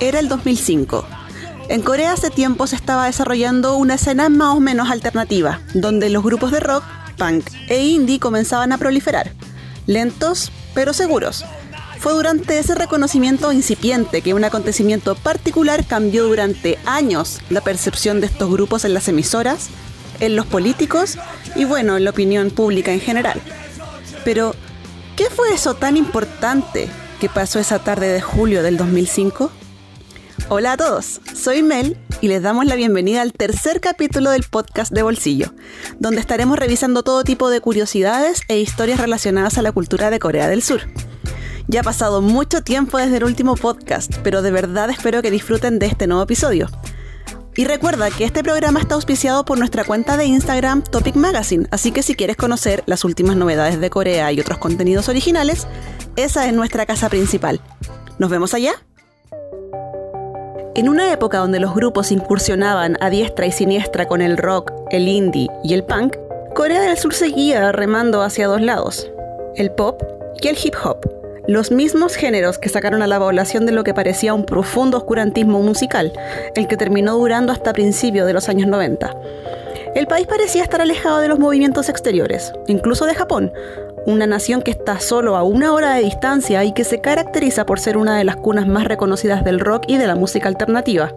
[0.00, 1.04] Era el 2005.
[1.68, 6.24] En Corea hace tiempo se estaba desarrollando una escena más o menos alternativa, donde los
[6.24, 6.82] grupos de rock,
[7.18, 9.32] punk e indie comenzaban a proliferar.
[9.86, 11.44] Lentos, pero seguros.
[11.98, 18.26] Fue durante ese reconocimiento incipiente que un acontecimiento particular cambió durante años la percepción de
[18.28, 19.68] estos grupos en las emisoras,
[20.18, 21.18] en los políticos
[21.56, 23.38] y bueno, en la opinión pública en general.
[24.24, 24.54] Pero,
[25.18, 26.88] ¿qué fue eso tan importante
[27.20, 29.50] que pasó esa tarde de julio del 2005?
[30.48, 34.92] Hola a todos, soy Mel y les damos la bienvenida al tercer capítulo del podcast
[34.92, 35.52] de Bolsillo,
[35.98, 40.48] donde estaremos revisando todo tipo de curiosidades e historias relacionadas a la cultura de Corea
[40.48, 40.80] del Sur.
[41.68, 45.78] Ya ha pasado mucho tiempo desde el último podcast, pero de verdad espero que disfruten
[45.78, 46.68] de este nuevo episodio.
[47.56, 51.92] Y recuerda que este programa está auspiciado por nuestra cuenta de Instagram Topic Magazine, así
[51.92, 55.66] que si quieres conocer las últimas novedades de Corea y otros contenidos originales,
[56.16, 57.60] esa es nuestra casa principal.
[58.18, 58.72] ¿Nos vemos allá?
[60.76, 65.08] En una época donde los grupos incursionaban a diestra y siniestra con el rock, el
[65.08, 66.16] indie y el punk,
[66.54, 69.10] Corea del Sur seguía remando hacia dos lados,
[69.56, 70.00] el pop
[70.40, 70.98] y el hip hop,
[71.48, 75.60] los mismos géneros que sacaron a la población de lo que parecía un profundo oscurantismo
[75.60, 76.12] musical,
[76.54, 79.12] el que terminó durando hasta principios de los años 90.
[79.94, 83.52] El país parecía estar alejado de los movimientos exteriores, incluso de Japón,
[84.06, 87.80] una nación que está solo a una hora de distancia y que se caracteriza por
[87.80, 91.12] ser una de las cunas más reconocidas del rock y de la música alternativa.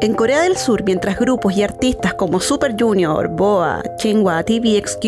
[0.00, 5.04] En Corea del Sur, mientras grupos y artistas como Super Junior, Boa, Chingwa, TVXQ,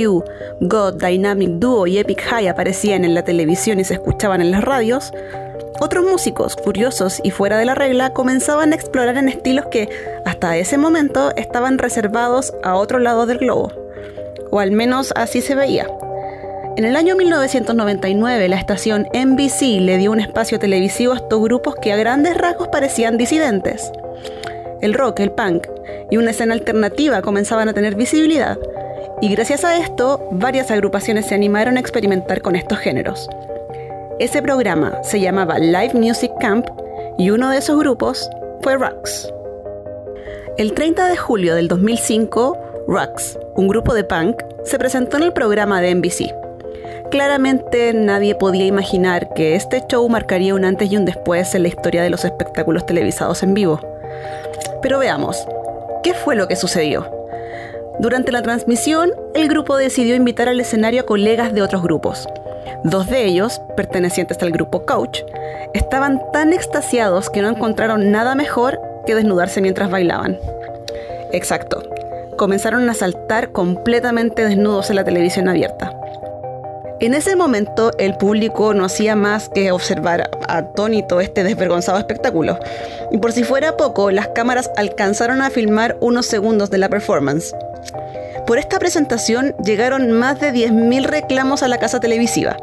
[0.60, 4.62] God, Dynamic Duo y Epic High aparecían en la televisión y se escuchaban en las
[4.62, 5.12] radios,
[5.80, 9.88] otros músicos, curiosos y fuera de la regla, comenzaban a explorar en estilos que,
[10.24, 13.72] hasta ese momento, estaban reservados a otro lado del globo.
[14.50, 15.86] O al menos así se veía.
[16.76, 21.74] En el año 1999, la estación NBC le dio un espacio televisivo a estos grupos
[21.76, 23.90] que a grandes rasgos parecían disidentes.
[24.80, 25.66] El rock, el punk
[26.10, 28.58] y una escena alternativa comenzaban a tener visibilidad,
[29.20, 33.28] y gracias a esto, varias agrupaciones se animaron a experimentar con estos géneros.
[34.18, 36.66] Ese programa se llamaba Live Music Camp
[37.18, 38.28] y uno de esos grupos
[38.62, 39.32] fue Rux.
[40.56, 42.58] El 30 de julio del 2005,
[42.88, 46.34] Rux, un grupo de punk, se presentó en el programa de NBC.
[47.12, 51.68] Claramente nadie podía imaginar que este show marcaría un antes y un después en la
[51.68, 53.78] historia de los espectáculos televisados en vivo.
[54.82, 55.46] Pero veamos,
[56.02, 57.08] ¿qué fue lo que sucedió?
[58.00, 62.28] Durante la transmisión, el grupo decidió invitar al escenario a colegas de otros grupos.
[62.84, 65.20] Dos de ellos, pertenecientes al grupo Coach,
[65.74, 70.38] estaban tan extasiados que no encontraron nada mejor que desnudarse mientras bailaban.
[71.32, 71.82] Exacto,
[72.36, 75.92] comenzaron a saltar completamente desnudos en la televisión abierta.
[77.00, 82.58] En ese momento el público no hacía más que observar atónito este desvergonzado espectáculo.
[83.12, 87.54] Y por si fuera poco, las cámaras alcanzaron a filmar unos segundos de la performance.
[88.48, 92.56] Por esta presentación llegaron más de 10.000 reclamos a la casa televisiva.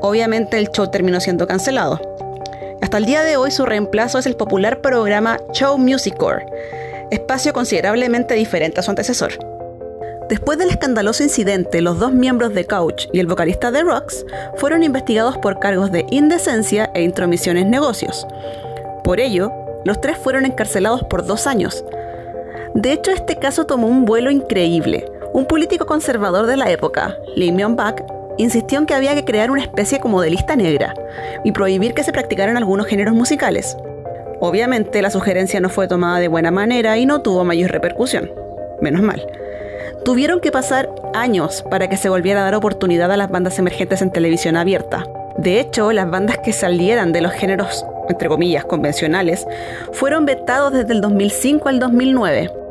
[0.00, 2.00] Obviamente el show terminó siendo cancelado.
[2.82, 6.44] Hasta el día de hoy su reemplazo es el popular programa Show Music Core,
[7.12, 9.34] espacio considerablemente diferente a su antecesor.
[10.28, 14.26] Después del escandaloso incidente, los dos miembros de Couch y el vocalista de Rocks
[14.56, 18.26] fueron investigados por cargos de indecencia e intromisión en negocios.
[19.04, 19.52] Por ello,
[19.84, 21.84] los tres fueron encarcelados por dos años.
[22.74, 25.04] De hecho, este caso tomó un vuelo increíble.
[25.32, 28.04] Un político conservador de la época, Lee Myung-bak,
[28.36, 30.92] insistió en que había que crear una especie como de lista negra
[31.44, 33.76] y prohibir que se practicaran algunos géneros musicales.
[34.40, 38.32] Obviamente la sugerencia no fue tomada de buena manera y no tuvo mayor repercusión.
[38.80, 39.24] Menos mal.
[40.04, 44.02] Tuvieron que pasar años para que se volviera a dar oportunidad a las bandas emergentes
[44.02, 45.06] en televisión abierta.
[45.38, 49.46] De hecho, las bandas que salieran de los géneros, entre comillas, convencionales,
[49.92, 52.63] fueron vetados desde el 2005 al 2009.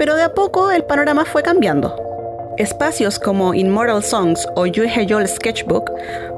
[0.00, 1.94] Pero de a poco el panorama fue cambiando.
[2.56, 5.90] Espacios como Immortal Songs o Heyol Sketchbook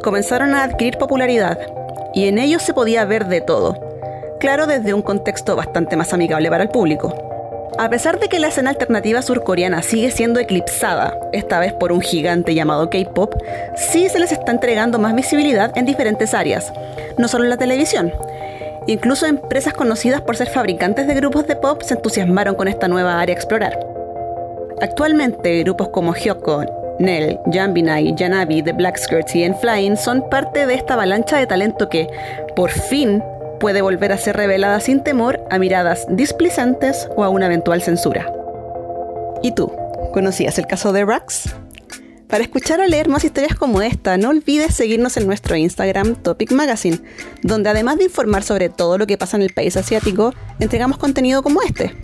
[0.03, 1.61] comenzaron a adquirir popularidad,
[2.12, 3.78] y en ellos se podía ver de todo,
[4.41, 7.15] claro desde un contexto bastante más amigable para el público.
[7.78, 12.01] A pesar de que la escena alternativa surcoreana sigue siendo eclipsada, esta vez por un
[12.01, 13.33] gigante llamado K-Pop,
[13.77, 16.72] sí se les está entregando más visibilidad en diferentes áreas,
[17.16, 18.13] no solo en la televisión.
[18.87, 23.21] Incluso empresas conocidas por ser fabricantes de grupos de pop se entusiasmaron con esta nueva
[23.21, 23.79] área a explorar.
[24.81, 26.65] Actualmente, grupos como Hyoko,
[26.99, 31.89] Nell, Jambinai, Janabi, The Black Skirts y Flying son parte de esta avalancha de talento
[31.89, 32.09] que,
[32.57, 33.23] por fin,
[33.61, 38.33] puede volver a ser revelada sin temor a miradas displicentes o a una eventual censura.
[39.43, 39.73] ¿Y tú?
[40.13, 41.55] ¿Conocías el caso de Rux?
[42.33, 46.51] Para escuchar o leer más historias como esta, no olvides seguirnos en nuestro Instagram Topic
[46.53, 46.99] Magazine,
[47.43, 51.43] donde además de informar sobre todo lo que pasa en el país asiático, entregamos contenido
[51.43, 51.95] como este.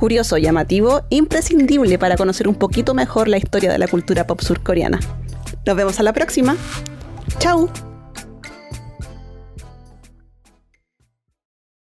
[0.00, 4.98] Curioso, llamativo, imprescindible para conocer un poquito mejor la historia de la cultura pop surcoreana.
[5.64, 6.56] Nos vemos a la próxima.
[7.38, 7.70] ¡Chao!